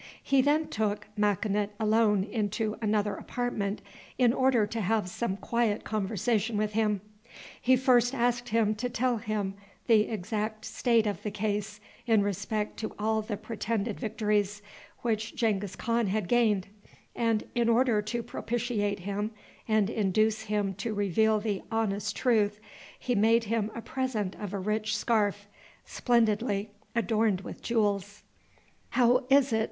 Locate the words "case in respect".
11.29-12.77